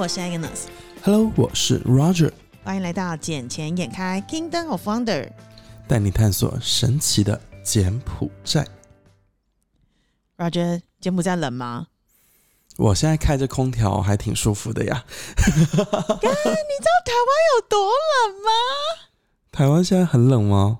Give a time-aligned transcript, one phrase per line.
[0.00, 0.60] 我是 Agnes。
[1.02, 2.32] Hello，我是 Roger。
[2.64, 5.26] 欢迎来到《捡钱眼开 Kingdom of Wonder》，
[5.86, 8.66] 带你探索神奇的柬埔寨。
[10.38, 11.88] Roger，柬埔寨冷吗？
[12.78, 15.04] 我现在开着空调，还挺舒服的呀。
[15.36, 18.50] 你知道台湾有多冷吗？
[19.52, 20.78] 台湾现在很冷吗？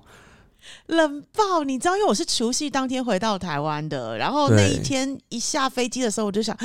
[0.91, 1.63] 冷爆！
[1.63, 6.55] 你知道，因为我是除夕当天回到台湾的，然后那一天一下飞机的时候，我就想，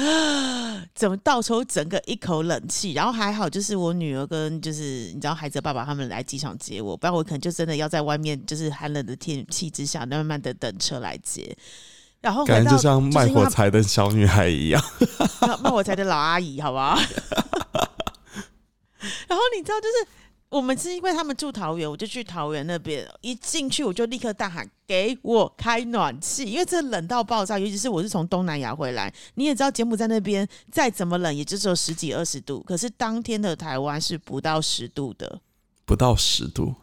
[0.94, 2.92] 怎么倒抽整个一口冷气？
[2.92, 11.56] 然后还好，就是我女儿跟就是你知道孩子爸爸他们来机场接我，不然我可能就真的要在外面就是寒冷的天气之下，慢慢的等车来接。
[12.20, 14.82] 然后感觉就像卖火柴的小女孩一样，
[15.62, 16.98] 卖火柴的老阿姨，好不好？
[19.28, 20.06] 然后你知道，就是
[20.48, 35.40] 我们是因为他们住桃园，我就去桃园那边，一进去我就立刻大喊：“给我开暖气！”因为这冷到爆炸，尤其是我是从东南亚回来，你也知道，柬埔寨那边再怎么冷，也就只有十几二十度，可是当天的台湾是不到十度的，
[35.84, 36.74] 不到十度，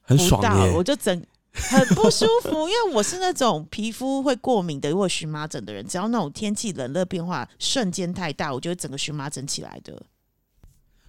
[0.00, 0.72] 很爽耶！
[0.76, 1.24] 我就整。
[1.54, 10.02] 很不舒服，因为我是那种皮肤会过敏的，如果荨麻疹的人，只要那种天气冷热变化瞬间太大，我就会整个荨麻疹起来的。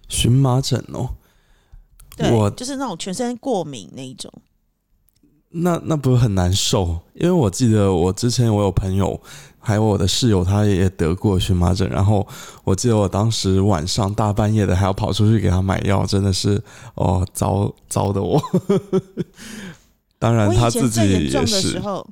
[0.06, 1.14] 荨麻疹哦，
[2.16, 4.32] 对，就是那种全身过敏那一种。
[5.56, 6.98] 那那不是很难受？
[7.14, 9.20] 因为我记得我之前我有朋友，
[9.60, 12.26] 还有我的室友，他也得过荨麻疹，然后
[12.64, 16.60] 我记得我当时晚上大半夜的还要跑出去给他买药，真的是
[16.96, 18.40] 哦，糟糟的我。
[20.18, 22.04] 当然，他自己严重的时候，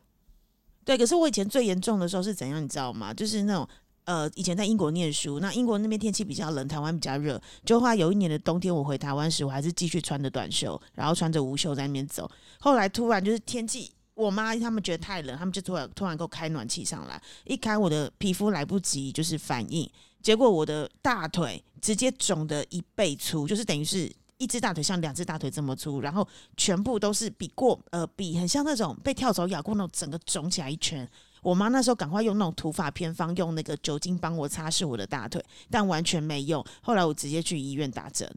[0.85, 3.13] 对，可是我以前最严重的时候是怎样，你知道吗？
[3.13, 3.67] 就是那种
[4.05, 7.41] 呃，以前在英国念书，那英国那边天气比较冷，台湾比较热。
[7.65, 12.31] 就话有一年的冬天，我回台湾时，我还是继续穿着短袖，然后穿着无袖在那边走。
[12.61, 19.89] 后来突然就是天气，我妈他们觉得太冷，他们就突然突然给我开暖气上来，一开我的皮肤来不及就是反应，
[20.23, 24.13] 结果我的大腿直接肿的一倍粗，就是等于是。
[24.39, 26.27] 一只大腿像两只大腿这么粗，然后
[26.57, 31.09] 全部都是比过呃比很像那种被跳蚤咬过那种整个肿起来一圈。
[31.43, 36.65] 我妈那时候赶快用那种土法偏方，用那个酒精帮我擦拭我的大腿，但完全没用。
[36.81, 38.33] 后来我直接去医院打针，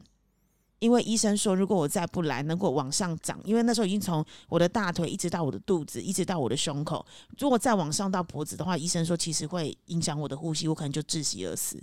[0.80, 7.06] 因为医生说如果我再不来，能够往上涨，因为那时候已经从我的大腿一直到我的肚子，一直到我的胸口，
[7.38, 11.80] 如果再往上到脖子的话，医生说其实会影响我的呼吸，我可能就窒息而死。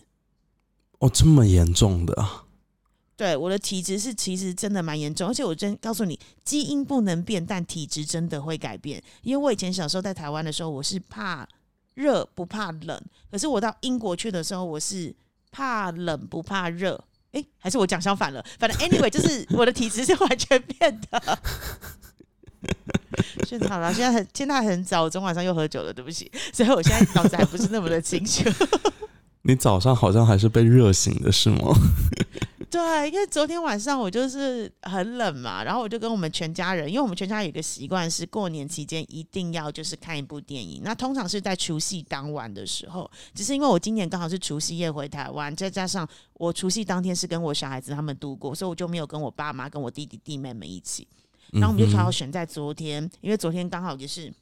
[1.00, 2.45] 哦，这么严重的啊！
[3.16, 9.01] 对我的体质是其实真的蛮严重，而且我真告诉你，基因不能变，但体质真的会改变。
[9.22, 11.47] 因为我以前小时候在台湾的时候，我是怕
[11.94, 13.00] 热不怕冷，
[13.31, 15.16] 可是我到英国去的时候，我是
[15.51, 17.00] 怕冷不怕热。
[17.34, 18.44] 哎，还是我讲相反了。
[18.59, 21.40] 反正 anyway，就是我的体质是完全变的。
[23.47, 28.50] 现在好了，现在很现在很早，我昨晚上又喝酒了，对不起，所以我现在脑子还不是那么的清楚。
[29.45, 31.75] 你早上好像还是被热醒的，是吗？
[32.73, 51.07] 对，因为昨天晚上我就是很冷嘛，然后我就跟我们全家人，因为我们全家有一个习惯是过年期间一定要就是看一部电影，那通常是在除夕当晚的时候，只是因为我今年刚好是除夕夜回台湾，再加上我除夕当天是跟我小孩子他们度过，所以我就没有跟我爸妈、跟我弟弟弟妹们一起，
[51.51, 54.33] 然后我们就刚好选在昨天，因为昨天刚好也是。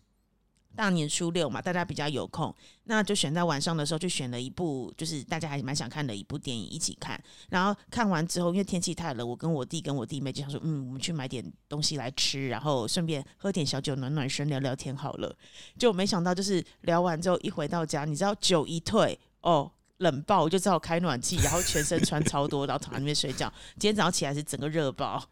[0.76, 2.54] 大年初六嘛，大家比较有空，
[2.86, 7.22] 那就选在晚上的时候，就选了一部，就是大家还蛮想看的一部电影一起看。
[7.50, 15.36] 然后看完之后，因为天气太冷，我跟我弟跟我弟妹就想说，嗯，我们去买点东西来吃，然后顺便喝点小酒暖暖身，聊聊天好了。
[15.78, 23.52] 就没想到，就是聊完之后一回到家，你知道酒一退，哦，冷爆，我就只好开暖气，然后全身穿超多，然后躺在那边睡觉。
[23.78, 25.24] 今天早上起来是整个热爆。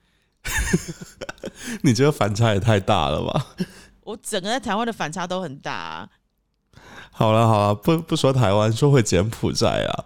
[1.81, 3.56] 你这个反差也太大了吧？
[4.09, 6.09] 我整个在台湾的反差都很大。
[7.11, 10.05] 好了好了，不不说台湾，说回柬埔寨啊。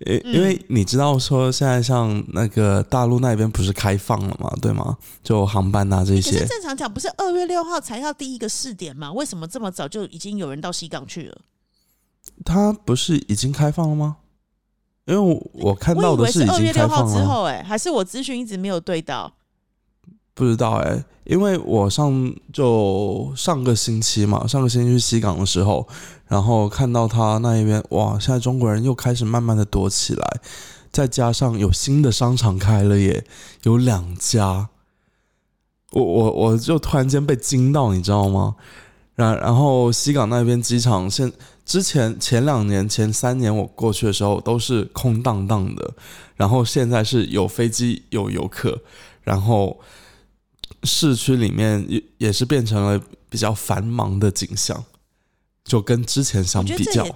[0.00, 4.98] 因因为你知道说现在像那个大陆那边不是开放了嘛，对吗？
[5.22, 6.44] 就航班啊这些。
[6.44, 9.12] 正常讲不是二月六号才要第一个试点吗？
[9.12, 11.38] 为什么这么早就已经有人到西港去了？
[12.44, 14.16] 他不是已经开放了吗？
[15.06, 17.14] 因为我我看到的是已经开放了。
[17.16, 19.32] 之后哎，还是我资讯一直没有对到。
[20.34, 25.86] 不知道哎，因为我上就上个星期嘛，上个星期去西港的时候，
[26.26, 30.40] 然后看到他那一边，哇，现在中国人又开始慢慢的多起来，
[30.90, 33.24] 再加上有新的商场开了耶，
[33.62, 34.70] 有两家，
[35.92, 38.56] 我我我就突然间被惊到，你知道吗？
[39.14, 41.32] 然然后西港那边机场现
[41.64, 45.94] 之前前两年前三年我过去的时候都是空荡荡的，
[46.34, 48.80] 然后现在是有飞机有游客，
[49.22, 49.78] 然后。
[50.84, 54.84] 市区里面也也是变成了比较繁忙的景象，
[55.64, 57.06] 就跟之前相比较，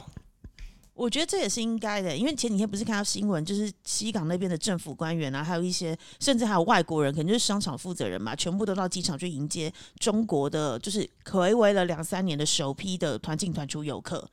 [0.94, 14.28] 我觉得这也是应该的，因为前几天不是看到新闻，就是西港那边的政府官员啊，还有一些甚至还有外国人，可能就是商场负责人嘛，全部都到机场去迎接中国的，就是暌违了两三年的首批的团进团出游客。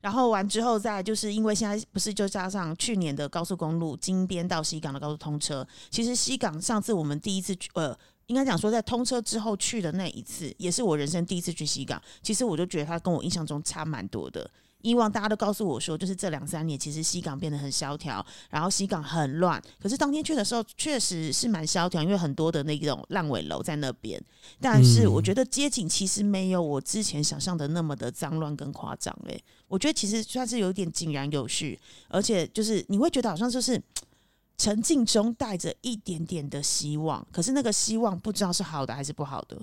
[0.00, 7.96] 然后完之后，再就是因为现在不是就加上去年的高速公路金边到西港的高速通车，其实西港上次我们第一次去，呃，
[8.26, 14.48] 应该讲说在通车之后去的那一次，也是我人生第一次去西港，其实我就觉得它跟我印象中差蛮多的。
[14.86, 19.60] 以往大家都告诉我说，就是这两三年其实西港变得很萧条，然后西港很乱。
[19.80, 24.22] 可是当天去的时候，确实是蛮萧条，因为很多的那种烂尾楼在那边。
[24.60, 29.12] 但是我觉得街景其实没有我之前想象的那么的脏乱跟夸张。
[29.26, 31.76] 诶，我觉得其实算是有点井然有序，
[32.08, 33.82] 而且就是你会觉得好像就是
[34.56, 39.60] 沉浸中带着一点点的希望，可是那个希望不知道是好的还是不好的。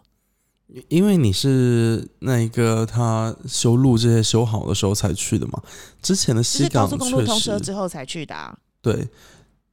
[0.88, 5.62] 因为你是那一个他修路这些修好的时候才去的嘛，
[6.02, 8.58] 之前的西港高速公路通车之后才去的。
[8.81, 9.08] 对，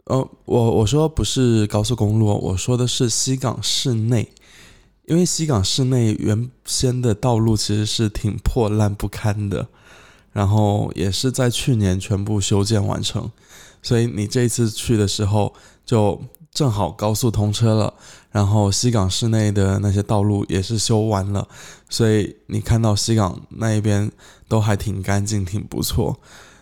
[0.04, 4.30] 呃，我我说不是高速公路，我说的是西港市内，
[5.06, 9.68] 因为西港市内原先的道路其实是挺破烂不堪的，
[10.32, 13.30] 然后也是在去年全部修建完成，
[13.82, 15.54] 所以你这一次去的时候
[15.86, 16.22] 就。
[16.52, 17.94] 正好高速通车了，
[18.30, 21.48] 然后西港市内的那些道路也是修完了，
[21.88, 24.10] 所以你看到西港那一边
[24.48, 26.18] 都还挺干净，挺不错。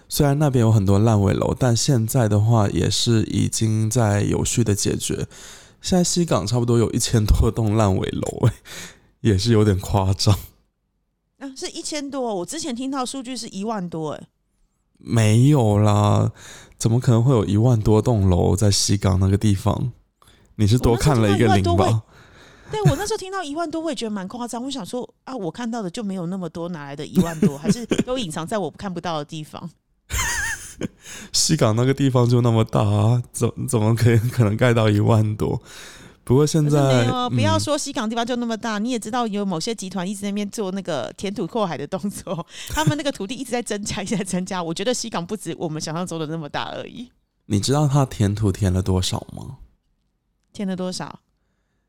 [0.09, 5.27] 虽然那边有很多烂尾楼，但现在的话也是已经在有序的解决。
[5.81, 8.49] 现在西港差不多有一千多栋烂尾楼，
[9.21, 10.35] 也是有点夸张。
[11.39, 12.35] 啊，是一千多？
[12.37, 14.29] 我之前听到数据是一万多，哎，
[14.99, 16.31] 没有啦。
[16.77, 19.93] 怎么可能会有一万多栋楼在西港那个地方？
[20.57, 22.03] 你是多看了一个零吧？
[22.71, 24.63] 对我那时候听到一万多，我也觉得蛮夸张。
[24.63, 27.57] 我想说啊，我看到的就没有那么多，哪来的一万多？
[27.59, 29.71] 还是都隐藏在我看不到的地方？
[31.33, 35.61] 西港那个地方就那么大，啊怎怎么可以可能盖到一万多？
[36.29, 44.63] 不过现在没有，不要说西港地方就那么大，你也知道有某些集团一直在那边做那个填土扩海的动作，他们那个土地一直在增加，一直在增加。
[44.63, 47.11] 我觉得西港不止我们想象中的那么大而已。
[47.47, 49.57] 你知道他填土填了多少吗？
[50.53, 51.21] 填了多少？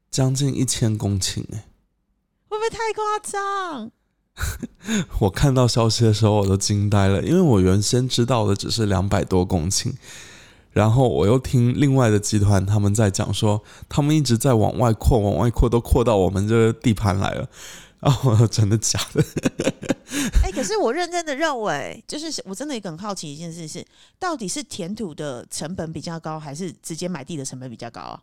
[0.09, 1.65] 将近一千公顷哎！
[2.47, 3.91] 会不会太夸张？
[5.19, 9.94] 我看到消息的时候我都惊呆了，因为我原先知道的只是两百多公顷。
[10.71, 17.50] 然后我又听另外的集团他们在讲说，他们一直在往外扩，往外扩，都扩到我们这个地盘来了。
[18.00, 19.21] 然后真的假的？
[20.42, 23.86] 哎，可是我认真的认为，就是我真的也很好奇一件事是，
[24.18, 28.22] 到底是填土的成本比较高，还是直接买地的成本比较高啊？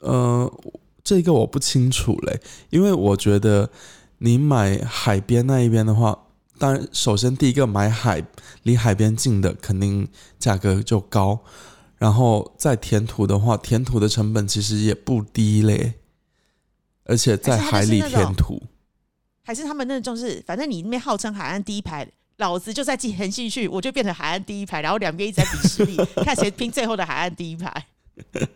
[0.00, 0.52] 呃，
[1.02, 3.70] 这个我不清楚嘞，因为我觉得
[4.18, 6.24] 你买海边那一边的话。
[6.58, 8.22] 当然，首先第一个买海
[8.64, 10.08] 离海边近的，肯定
[10.38, 11.40] 价格就高。
[11.96, 15.94] 然后再填土的话，填土的成本其实也不低嘞。
[17.04, 18.62] 而且在海里填土，
[19.42, 22.06] 还是他们那种是，反正你那边号称海岸第一排，
[22.36, 27.86] 老子就在填进去，我就变成海岸第一排，然后两边一直在比实力， 看谁拼最后的海岸第一排，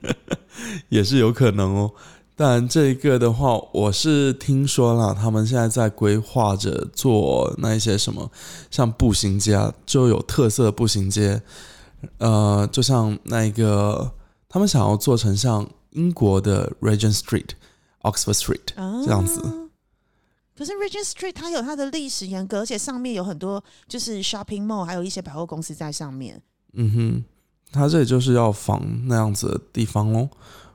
[0.91, 1.95] 也是有可能哦。
[2.35, 8.31] 但这一个的话，我是听说了，他们现在在规划着做那一些什么，
[8.71, 11.43] 像步行街啊，就有特色步行街，
[12.19, 14.13] 呃，就像那一个，
[14.49, 17.51] 他们想要做成像英国的 Regent Street、
[18.01, 19.41] Oxford Street 这样子。
[20.57, 26.41] 可是 Regent Street 它有它的历史沿革，而且上面有很多就是 shopping mall，还有一些百货公司在上面。
[26.73, 27.25] 嗯哼，
[27.71, 30.29] 它这里就是要仿那样子的地方哦。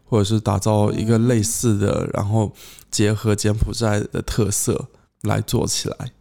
[0.08, 2.52] 或者是打造一个类似的，然后
[2.90, 4.88] 结合柬埔寨的特色
[5.22, 6.12] 来做起来。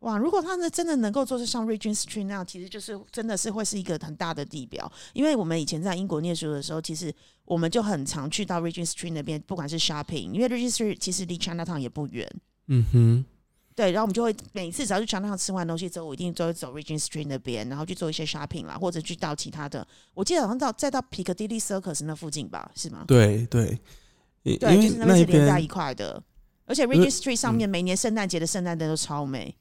[0.00, 0.18] 哇！
[0.18, 4.92] 如果他们真的能够做出像 Regent Street 那样，其实就是真的是会是一个很大的地标。
[5.14, 7.10] 因为我们以前在英国念书的时候，其实
[7.46, 12.30] 我们就很常去到 Regent Street 那边，不管是 shopping，因为 Regent Street 其实离 Chinatown 也不远。
[12.66, 13.24] 嗯哼。
[13.76, 19.84] 对，然后我们就会每次只要去强上吃完东西之后，我一定都会走 Regent Street 那边，然后去做一些 shopping 啦，或者去到其他的。
[20.14, 23.04] 我记得好像到再到 Piccadilly Circus 那附近吧，是吗？
[23.08, 23.76] 对对，
[24.44, 26.22] 对，就是那边是连在一块的。
[26.66, 29.56] 而且 Regent Street 上面每年圣诞节的圣诞灯都超美，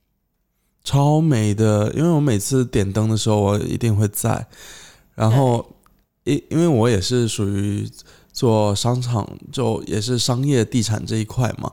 [0.83, 1.91] 超美的。
[1.93, 4.47] 因为我每次点灯的时候，我一定会在。
[5.15, 5.75] 然后，
[6.23, 7.89] 因因为我也是属于
[8.31, 11.71] 做商场，就也是商业地产这一块嘛。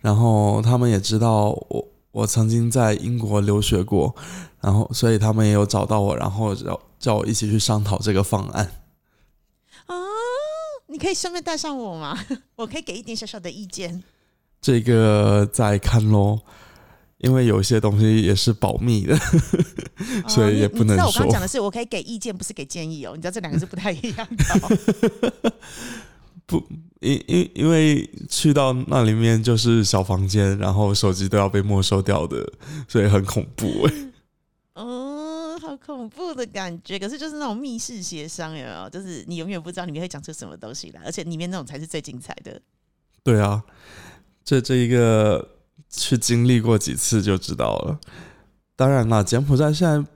[0.00, 4.14] 然后他们也知道我，我曾经在英国留学过，
[4.60, 8.64] 然后所以他们也有找到我，然后叫叫我一起去商讨这个方案。
[9.86, 9.94] 啊，
[10.88, 12.18] 你可以顺便带上我吗？
[12.56, 14.02] 我可以给一点小小的意见。
[14.60, 16.40] 这个再看喽，
[17.18, 19.16] 因为有些东西也是保密的，
[20.28, 23.12] 所以也不能你知道我刚刚说讲的是，我可以给意见，不是给建议哦。
[23.14, 24.44] 你知道这两个是不太一样的
[25.42, 25.52] 哦、
[27.00, 32.50] 因因因为去到那里面就是小房间，然后手机都要被没收掉的，
[32.88, 33.94] 所以很恐怖哎、
[34.82, 36.98] 哦，好恐怖的感觉。
[36.98, 38.88] 可是就是那种密室协商，有没有？
[38.90, 42.60] 就是你永远不知道里面会讲出什么东西来，而且里面那种才是最精彩的。
[43.22, 43.62] 对啊，
[44.42, 45.56] 这这一个
[45.90, 48.00] 去经历过几次就知道了。
[48.74, 50.06] 当然啦，柬埔寨现在嗯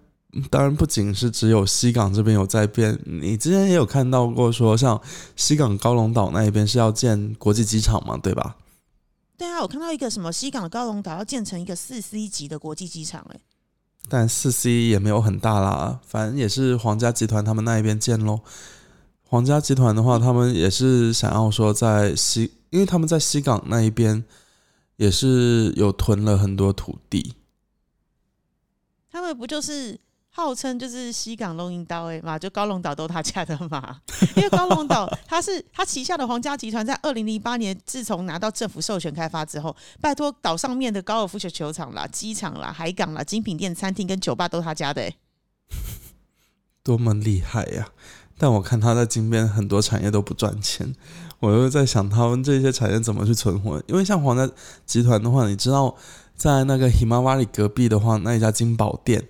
[0.50, 5.00] 当然不仅是只有西港这边有在变，你之前也有看到过说，像
[5.36, 8.56] 西港高龙岛那一边是要建国际机场嘛，对吧？
[9.36, 13.40] 对啊，我看到一个什么西港的高龙岛要建成一个四 C 级的国际机场、哎，
[14.08, 18.40] 但四 C 也没有很大啦，反正也是皇家集团他们那一边建咯。
[19.24, 24.24] 皇家集团的话，他们也是想要说在西，因为他们在西港那一边
[24.96, 27.34] 也是有囤了很多土地。
[29.10, 29.98] 他们不就是
[30.34, 34.00] 号称就是西港龙应刀哎嘛，就高龙岛都他家的嘛？
[34.34, 45.14] 因为高龙岛他是他旗下的皇家集团，在二零零八年自从拿到政府授权开发之后，拜托岛上面的高尔夫球球场啦、机场啦、海港啦、精品店、餐厅跟酒吧都他家的哎、
[46.82, 47.90] 多么厉害呀、
[48.38, 50.94] 但我看他在金边很多产业都不赚钱，
[51.40, 53.82] 我又在想他们这些产业怎么去存活？
[53.86, 54.50] 因为像皇家
[54.86, 55.94] 集团的话，你知道
[56.34, 59.28] 在那个 Himawari 隔壁的话，那一家金宝店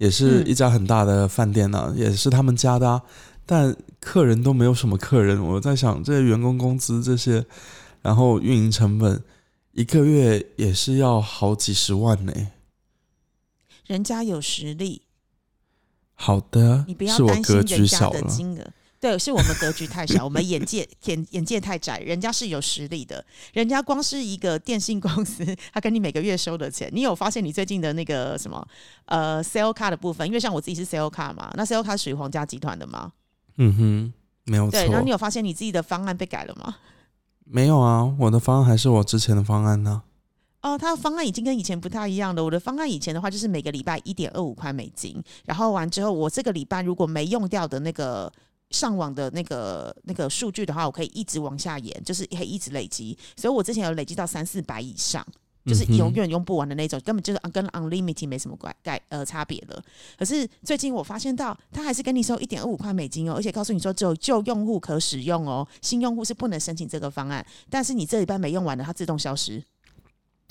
[0.00, 3.02] 也是嗯一家很大的饭店啊，也是他们家的啊，
[3.44, 5.38] 但客人都没有什么客人。
[5.38, 7.44] 我在想这些员工工资这些，
[8.00, 9.22] 然后运营成本
[9.72, 12.32] 一个月也是要好几十万呢、
[13.86, 15.02] 人家有实力，
[16.14, 18.22] 好的你不，要是我担心格人家局小了。
[18.22, 18.66] 的金额。
[19.00, 21.98] 对，是我们格局太小， 我们眼界眼眼界太窄。
[22.00, 25.42] 人家是有实力的，人家光是一个电信公司，
[25.72, 28.62] 他跟你每个月收的钱，你有发现你最近的那个什么
[29.06, 30.26] 呃 sale 卡的部分？
[30.26, 33.10] 因为像我自己是 sale 卡嘛，那 sale 卡属于皇家集团的吗，
[33.56, 34.12] 嗯哼，
[34.44, 34.86] 没有错对。。
[34.88, 36.76] 然后你有发现你自己的方案被改了吗？
[37.44, 40.02] 没有啊，我的方案还是我之前的方案呢、
[40.60, 42.44] 哦，他的方案已经跟以前不太一样了。
[42.44, 48.30] 我的方案以前的话就是每个礼拜一点二五块美金，然后完之后，我这个礼拜如果没用掉的那个
[48.70, 53.16] 上网的那个那个数据的话，我可以一直往下延，就是可以一直累积。
[53.36, 55.26] 所以我之前有累积到三四百以上，
[55.66, 59.82] 就是永远用不完的那种，根本就是跟 unlimited 没什么关概呃差别了。
[60.18, 67.44] 可是最近我发现到，他还是跟你收一点二五块美金哦，而且告诉你说只有旧用户可使用哦，新用户是不能申请这个方案。
[67.68, 69.62] 但是你这一半没用完的，它自动消失。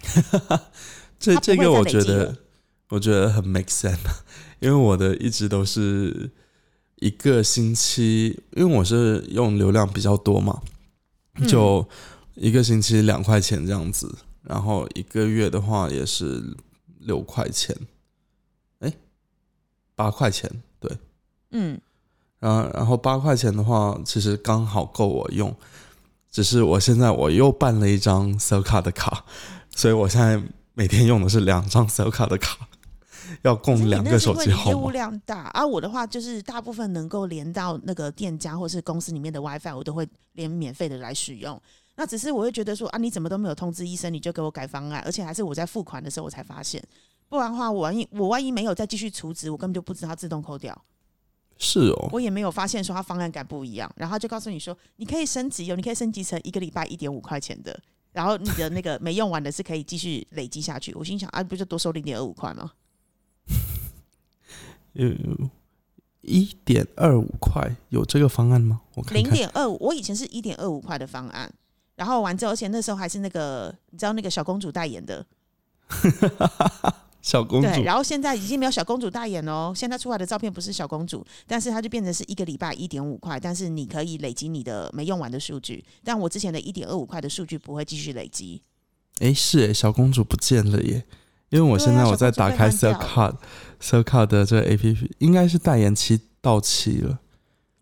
[1.19, 2.35] 这这个我觉得，
[2.89, 4.23] 我觉得很 make sense，啊
[4.59, 6.31] 因为我的一直都是
[6.99, 10.61] 一个星期，因为我是用流量比较多嘛，
[11.35, 11.47] 嗯。
[11.47, 11.87] 就
[12.35, 16.41] 一个星期两块钱这样子，然后一个月的话也是
[16.99, 17.75] 六块钱，
[18.79, 18.93] 哎，
[19.93, 20.97] 八块钱，对，
[21.51, 21.77] 嗯，
[22.39, 25.53] 然后然后八块钱的话，其实刚好够我用，
[26.31, 29.25] 只是我现在我又办了一张 Cell 卡的卡，
[29.75, 30.41] 所以我现在
[30.73, 32.68] 每天用的是两张 Cell 卡的卡，
[33.43, 34.89] 要供两个手机号你业务。
[34.89, 41.62] 量大，而、我的话就是大部分能够连到那个店家或是公司里面的 WiFi，我都会连免费的来使用。
[41.95, 46.81] 那只是我会觉得说啊，你怎么都没有通知医生，你就给我改方案，而且还是我在付款的时候我才发现，
[47.27, 50.81] 不然的话，我万一我万一没有再继续储值，我根本就不知道它自动扣掉，
[51.57, 57.77] 是哦，我也没有发现说它方案改不一样，然后他就告诉你说你可以升级哦，你可以升级成一个礼拜一点五块钱的，
[58.13, 60.93] 然后你的那个没用完的是可以继续累积下去。
[60.93, 62.71] 我心想啊，不就多收零点二五块吗？
[64.93, 65.15] 呃，
[66.22, 68.81] 一点二五块有这个方案吗？
[68.96, 69.29] 我看零。
[69.29, 71.51] 点二五，我以前是一点二五块的方案，
[71.96, 75.25] 然后完之后，而且那时候还是那个你知道那个小公主代言的，
[77.22, 88.62] 小公对，主，然后现在已经没有小公主代言哦，现在出来的照片不是小公主，但是它就变成是一个礼拜一点五块，但是你可以累积你的没用完的数据，但我之前的一点二五块的数据不会继续累积。
[89.19, 91.05] 哎，是哎，小公主不见了耶。
[91.49, 93.35] 因为我现在我在打开被换掉 Cell Card
[93.81, 97.19] Cell Card 的这个 A P P，应该是代言期到期了。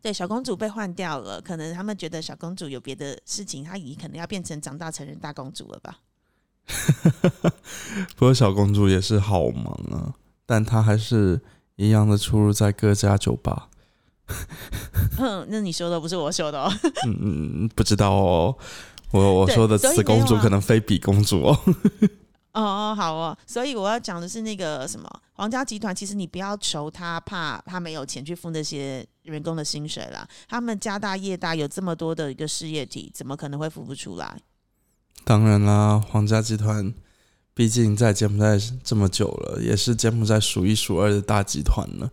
[0.02, 6.00] 对，小公主被换掉了，可能他们觉得小公主有别的事情，她已经可能要变成长大成人大公主了吧？
[8.16, 10.14] 不过小公主也是好忙啊，
[10.46, 11.42] 但她还是
[11.76, 13.70] 一样的出入在各家酒吧。
[15.18, 16.72] 哼， 那你说的不是我说的哦。
[17.06, 18.58] 嗯嗯，不知道哦。
[19.12, 21.60] 我我说的此公主可能非彼公主哦。
[22.58, 30.28] 哦，好哦，所以我要讲的是那个什么皇家集团，其实你不要求他，怕他没有钱去付那些员工的薪水啦。
[30.48, 34.42] 他们家大业大，有这么多的一个事业体，怎么可能会付不出来？
[35.24, 36.92] 当然啦，皇家集团
[37.54, 42.10] 毕竟在柬埔寨这么久了，也是柬埔寨数一数二的大集团了。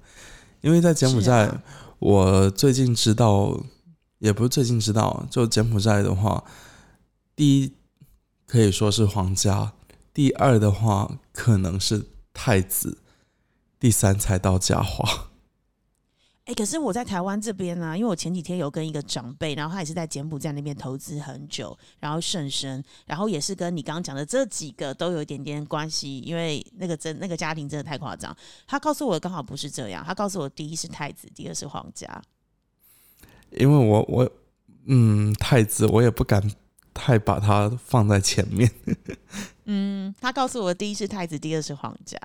[0.60, 1.62] 因为在柬埔寨，啊
[1.98, 3.58] 我最近知道，
[4.18, 6.44] 也不是最近知道，就柬埔寨的话，
[7.34, 7.72] 第一
[8.46, 9.72] 可以说是皇家，
[10.14, 13.02] 第二的话可能是太子，
[13.78, 15.30] 第三才到嘉华。
[16.44, 28.36] 哎、可是我在台湾这边呢、因为我前几天有跟一个长辈，然后他也是在柬埔寨那边投资很久，然后甚深，然后也是跟你刚刚讲的这几个都有一点点关系，因为那个真那个家庭真的太夸张。
[28.66, 32.22] 他告诉我刚好不是这样，他告诉我第一是太子，第二是皇家。
[33.52, 34.30] 因为我我
[34.86, 36.42] 嗯太子，我也不敢
[36.94, 38.70] 太把它放在前面。
[39.66, 42.18] 嗯，他告诉我第一是太子，第二是皇家，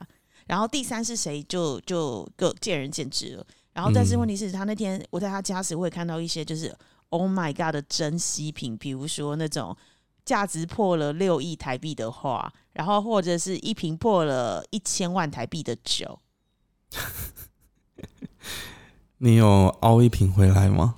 [0.45, 3.45] 然后第三是谁就就各见仁见智了。
[3.73, 6.75] 然后，但是嗯问题是他那天我在他家时，我也看到一些就是
[7.09, 9.75] Oh my God 的珍稀品，比如说那种
[10.25, 16.19] 价值破了六亿台币的画，然后或者是一瓶破了一千万台币的酒。
[19.19, 20.95] 你有凹一瓶回来吗？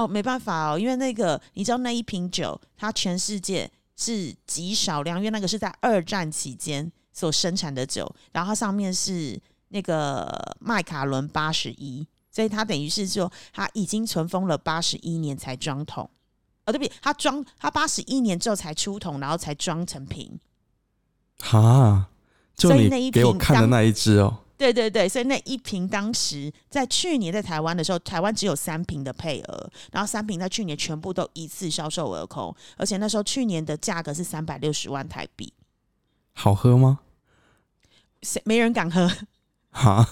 [0.00, 9.38] 哦，没办法哦，因为那个你知道那一瓶酒，它全世界是极少量，因为那个是在二战期间所生产的酒，然后它上面是
[9.68, 16.08] 那个麦卡伦八十一，所以它等于是说它已经存封了八十一年才装桶。
[16.64, 20.40] 哦，对不起，它装它八十一年之后才出桶，然后才装成瓶。
[21.40, 22.08] 哈，
[22.56, 24.38] 就所以那一你给我看的那一只哦。
[24.60, 35.50] 对对对，所以那一瓶当时在去年在台湾的时候，台湾只有三瓶的配额，然后三瓶在去年全部都一次销售而空，而且那时候去年的价格是三百六十万台币，
[36.34, 36.98] 好喝吗？
[38.20, 39.10] 谁没人敢喝？
[39.70, 40.06] 哈，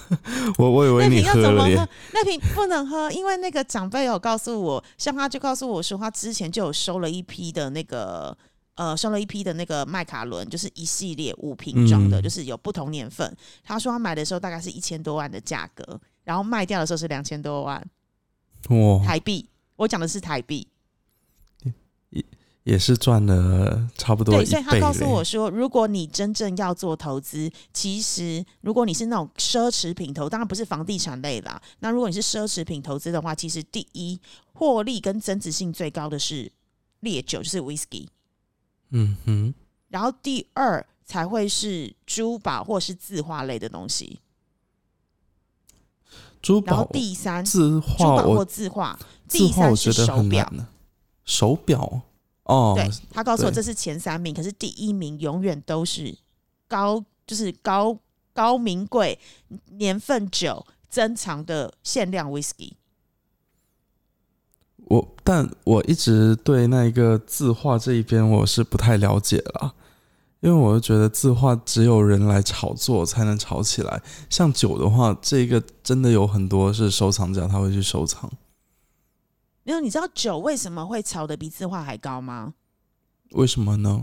[0.56, 1.88] 我我以为你那瓶要怎么喝。？
[2.14, 8.34] 那瓶不能喝，因为那个长辈有告诉我，像他就告诉我说，他之前就有收了一批的那个。
[8.78, 13.36] 呃，收了一批的那个麦卡伦，就是一系列五瓶装的，嗯就是有不同年份。
[13.64, 17.84] 他说他买的时候大概是一千多万的价格，然后卖掉的时候是两千多万。
[18.68, 20.68] 哇，台币，我讲的是台币。
[22.10, 22.24] 也
[22.62, 25.24] 也是赚了差不多对，所以他告诉我。
[25.24, 31.60] 说，如果你真正要做投资，其实如果你是那种奢侈品投，当然不是房地产类啦。
[31.80, 34.20] 那如果你是奢侈品投资的话，其实第一
[34.52, 36.52] 获利跟增值性最高的是
[37.00, 38.06] 烈酒，就是 whisky，
[38.90, 39.54] 嗯哼，
[39.88, 44.20] 然后第二才会是珠宝或是字画类的东西，
[46.40, 50.56] 珠然后宝第三字珠画宝或字画，字第三画我觉得是手表很难。
[50.56, 50.68] 呢。
[51.24, 52.02] 手表
[52.44, 56.16] 哦，对他告诉我对这是前三名，可是第一名永远都是
[56.66, 57.98] 高，就是高
[58.32, 59.18] 高名贵
[59.72, 62.72] 年份久珍藏的限量 whisky。
[64.88, 69.72] 我但我一直对那个字画这一边我是不太了解啦，
[70.40, 78.30] 因为我就觉得字画只有人来炒作才能炒起来，像酒的话，这个真的有很多是收藏家他会去收藏，
[79.64, 82.54] 没有，你知道酒为什么会炒的比字画还高吗？
[83.32, 84.00] 为什么呢？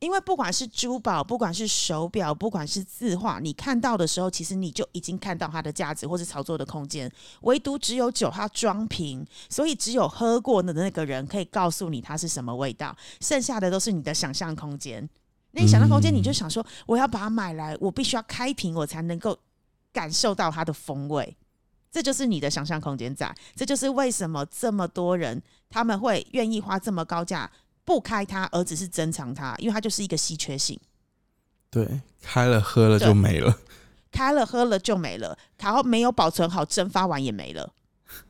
[0.00, 7.10] 因为不管是珠宝，不管是手表，不管是字画，你看到的时候，其实你就已经看到它的价值或是操作的空间。
[7.40, 15.08] 唯独只有酒，它装瓶，所以只有喝过的那个人可以告诉你它是什么味道，剩下的都是你的想象空间。
[15.50, 19.36] 那你想象空间，你就想说，我要把它买来，我必须要开瓶，我才能够
[19.92, 21.36] 感受到它的风味。
[21.90, 27.50] 这就是你的想象空间在，这就是为什么这么多人他们会愿意花这么高价
[27.88, 30.78] 不开它，而只是珍藏它，因为它就是一个稀缺性。
[31.70, 33.58] 对，开了喝了就没了，
[34.12, 37.72] 开了喝了就没了，然后没有保存好，蒸发完也没了。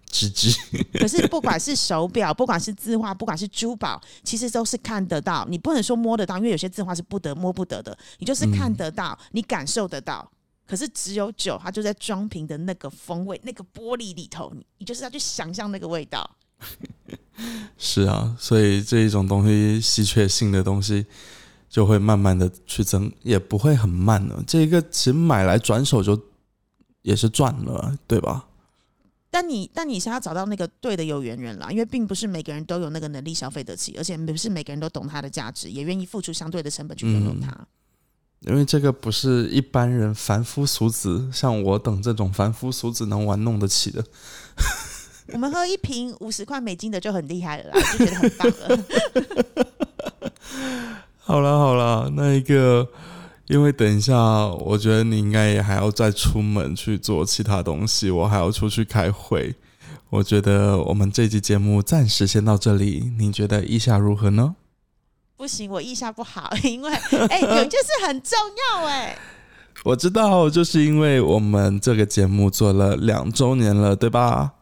[0.08, 0.56] 吱吱。
[1.00, 5.44] 可是不管是手表， 不管是字画，不管是珠宝，其实都是看得到。
[5.50, 10.30] 你不能说摸得到，因为有些字画是不得摸不得的，你就是看得到，你感受得到。
[10.68, 16.30] 可是只有酒，它就在装瓶的那个风味、那个玻璃里头，你你就是要去想象那个味道。
[17.78, 21.06] 是啊，所以这一种东西稀缺性的东西，
[21.68, 24.42] 就会慢慢的去增，也不会很慢了。
[24.46, 26.20] 这个其实买来转手就
[27.02, 28.46] 也是赚了，对吧？
[29.30, 37.54] 但你但你是要找到那个对的有缘人啦，因为并不是每个人都有那个能力消费得起，而且不是每个人都懂它的价值，也愿意付出相对的成本去拥有它。
[38.40, 44.02] 因为这个不是一般人凡夫俗子，像我等这种凡夫俗子能玩弄得起的。
[45.32, 48.84] 我们喝一瓶五十块美金的就很厉害了啦，就觉得很棒了。
[51.18, 52.88] 好了好了，那一个，
[53.48, 54.14] 因为等一下，
[54.48, 59.54] 我觉得你应该也还要再出门去做其他东西，我还要出去开会。
[60.10, 64.56] 我觉得我们这期节目暂时先到这里，你觉得意下如何呢？
[65.36, 66.90] 不行，我意下不好，因为
[67.28, 68.38] 哎，有件事很重
[68.72, 69.16] 要哎。
[69.84, 74.54] 我知道，就是因为我们这个节目做了两周年了，对吧？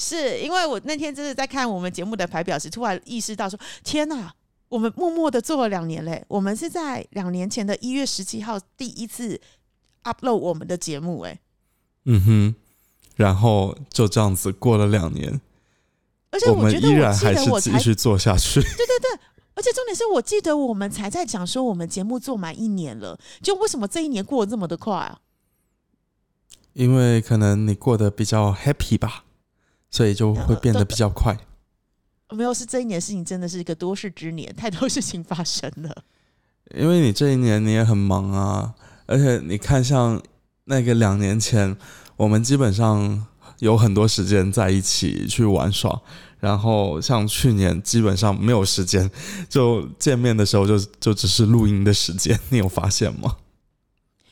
[0.00, 4.32] 是因为我那天真的在看我们节目的排表时，突然意识到说：天哪，
[4.70, 6.24] 我们默默的做了两年嘞！
[6.26, 9.38] 我们是在两年前的一月十七号第一次
[10.04, 11.38] upload 我们的节目，哎，
[12.06, 12.54] 嗯哼，
[13.16, 15.38] 然后就这样子过了两年，
[16.30, 18.58] 而且我们依然还是继续做下去。
[18.62, 19.20] 对对对。
[19.52, 25.20] 而且重点是我记得我们才在讲说我们节目做满一年了，就为什么这一年过得这么的快啊？
[26.72, 29.24] 因为可能你过得比较 happy 吧，
[29.90, 31.36] 所以就会变得比较快。
[32.30, 36.04] 没有，是这一年事情真的是一个多事之年，太多事情发生了。
[36.74, 38.74] 因为你这一年你也很忙啊，
[39.06, 40.22] 而且你看像
[40.64, 41.76] 那个两年前，
[42.16, 43.26] 我们基本上
[43.58, 46.00] 有很多时间在一起去玩耍。
[46.38, 49.10] 然后像去年基本上没有时间，
[49.46, 53.36] 就见面的时候就就只是录音的时间，你有发现吗？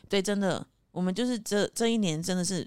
[0.09, 2.66] 对，真的，我们就是这这一年真的是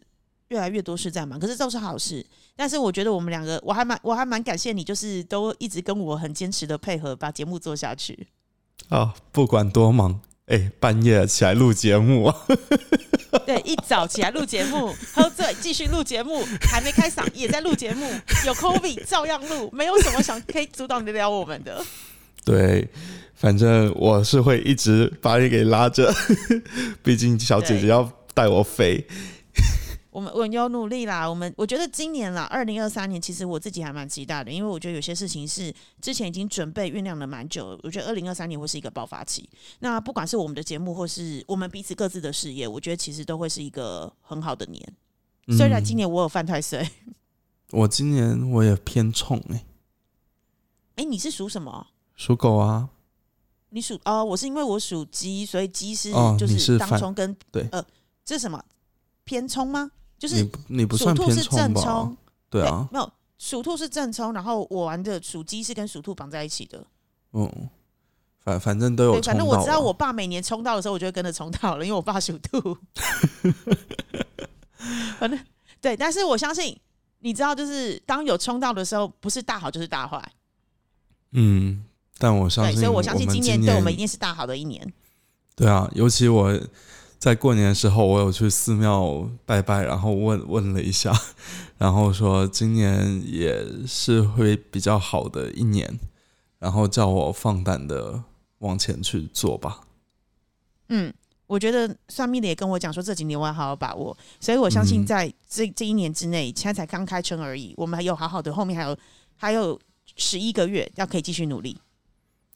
[0.52, 2.24] 越来越多事在忙，可是都是好事。
[2.56, 8.28] 但是我觉得我们两个，我还蛮我还蛮感谢你，就是都一直跟我很坚持的配合，把节目做下去。
[8.90, 10.22] 啊，不管多忙。
[10.48, 12.36] 哎，半夜起来录节目啊！
[13.46, 18.06] 对，一早起来录节目，喝醉继续录节目，还没开嗓也在录节目，
[18.46, 21.82] 有 COVID 照样录，没有什么想可以阻挡得了我们的。
[22.44, 22.90] 对，
[23.34, 26.14] 反正我是会一直把你给拉着，
[27.02, 29.08] 毕竟小姐姐要带我飞。
[30.12, 39.50] 我们我有努力啦，我们我觉得今年啦，二零二三年，其实我自己还蛮期待的，因为我觉得有些事情是之前已经准备酝酿了蛮久，我觉得二零二三年会是一个爆发期。
[39.80, 44.94] 那不管是我们的节目，或是我们彼此各自的事业，我觉得其实都会是一个很好的年。
[45.58, 46.86] 虽然今年我有犯太岁，
[47.72, 49.66] 我今年我也偏冲哎，
[50.98, 51.88] 哎，你是属什么？
[52.18, 52.90] 属狗啊。
[53.70, 57.82] 你属哦，我是因为我属鸡，所以鸡是就是当冲跟对呃，
[58.26, 58.62] 这是什么
[59.24, 59.90] 偏冲吗？
[60.22, 62.12] 就是你你不算偏冲吧？
[62.48, 66.86] 对啊，没有属兔是正冲，然后我玩的属鸡是跟属兔绑在一起的。
[67.32, 67.52] 嗯，
[68.44, 72.78] 反反正都有，反正我知道我爸每年冲到的时候，我就会跟着冲到了，因为我爸属兔。
[75.18, 75.40] 反正
[75.82, 76.80] 对，但是我相信
[77.18, 80.24] 你知道，就是当有冲到的时候，不是大好就是大坏。
[81.32, 81.84] 嗯，
[82.20, 84.94] 但我相信，所以我相信今年对我们一定是大好的一年。
[85.56, 86.56] 对啊，尤其我。
[87.22, 91.14] 在过年的时候，我有去寺庙拜拜，然后问问了一下，
[91.78, 96.00] 然后说今年也是会比较好的一年，
[96.58, 98.24] 然后叫我放胆的
[98.58, 99.82] 往前去做吧。
[100.90, 101.14] 嗯，
[101.46, 108.98] 我觉得算命的也跟我讲说，这几年我要好好把握，所以我相信在这这一年之内，现在才刚开春而已，我们还有好好的，后面还有
[109.36, 109.80] 还有
[110.16, 111.78] 十一个月要可以继续努力。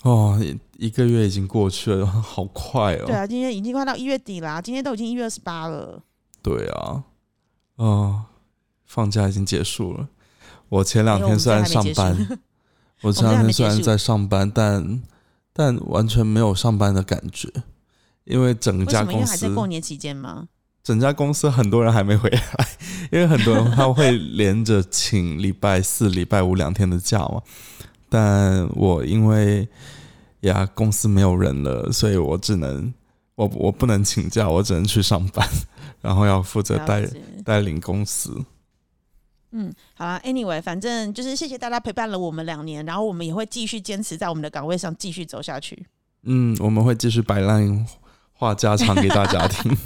[0.06, 0.40] 哦，
[0.78, 3.06] 一个月已经过去了， 好快哦！
[3.08, 6.00] 对啊，今天已经快到一月底啦，今天都已经一月二十八了。
[6.44, 7.04] 对啊，
[7.78, 8.26] 哦，
[8.86, 10.08] 放假已经结束了。
[10.70, 12.40] 我前两天虽然上班，
[13.02, 15.02] 我前两天虽然在上班，但
[15.52, 17.50] 但完全没有上班的感觉，
[18.26, 20.48] 因为整家公司还在过年期间吗？
[20.84, 22.68] 整家公司很多人还没回来，
[23.12, 27.42] 因为很多人他会连着请礼拜四、礼拜五两天的假嘛。
[28.16, 29.68] 但我因为
[30.40, 32.94] 呀公司没有人了，所以我只能
[33.36, 35.46] 我我不能请假，我只能去上班，
[36.00, 37.06] 然后要负责带
[37.44, 38.46] 带领公司。
[39.52, 45.86] 嗯，好啦，Anyway，反正就是谢谢大家陪伴了我们两年，然后我们也会继续坚持在我们的岗位上继续走下去。
[46.24, 47.86] 嗯，我们会继续摆烂
[48.32, 49.78] 话家常给大家听。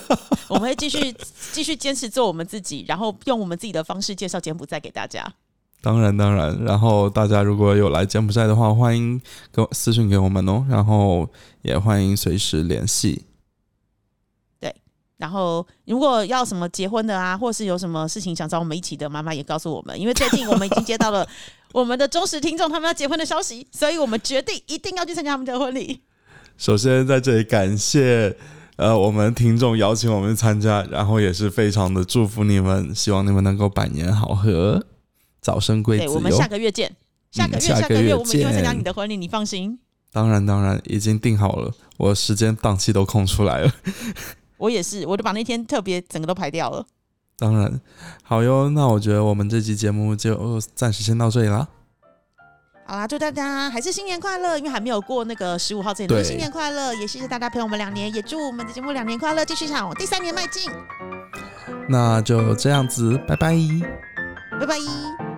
[0.48, 1.14] 我们会继续
[1.52, 5.32] 继续坚持做我们自己，然后用我们自己的方式介绍柬埔寨给大家。
[5.80, 6.58] 当然，当然。
[6.64, 9.20] 然后大家如果有来柬埔寨的话，欢迎
[9.52, 10.66] 给我私信给我们哦。
[10.68, 11.28] 然后
[11.62, 13.24] 也欢迎随时联系。
[14.60, 14.74] 对，
[15.18, 19.98] 然后如果要什么结婚的啊，或是有什么事情想找我们一起的，妈妈也告诉我们。
[19.98, 21.26] 因为最近我们已经接到了
[21.72, 26.02] 我们的忠实听众他们要结婚的消息，所以我们决定一定要去参加他们的婚礼。
[26.56, 28.36] 首先在这里感谢
[28.76, 34.84] 呃我们听众邀请我们参加，然后也是非常的祝福你们，希望你们能够百年好合。
[35.40, 36.94] 早生贵子，我们下个月见。
[37.30, 39.78] 下个月，下个月我们一定会参加你的婚礼，你放心。
[40.10, 43.70] 当然，当然已经定好了，我时间档期都空出来了。
[44.56, 46.86] 我也是，我就把那天特别整个都排掉了。
[47.36, 47.80] 当然，
[48.22, 48.70] 好哟。
[48.70, 51.68] 那我觉得我们这期节目就暂时先到这里啦。
[52.86, 56.94] 好啦，祝大家还是新年快乐，因为还没有过那个十五号这一天，新年快乐！
[56.94, 60.72] 也谢谢大家陪我们两年，也祝我们的节目两年快乐，继续向第三年迈进。
[61.86, 63.54] 那就这样子，拜拜，
[64.58, 65.37] 拜拜。